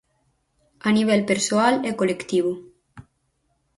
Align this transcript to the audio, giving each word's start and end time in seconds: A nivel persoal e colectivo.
A 0.87 0.89
nivel 0.97 1.21
persoal 1.31 1.73
e 1.89 1.91
colectivo. 1.99 2.51